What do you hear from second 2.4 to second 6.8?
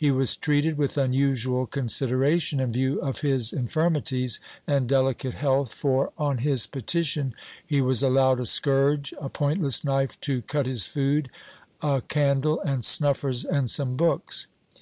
in view of his infirmities and delicate health for, on his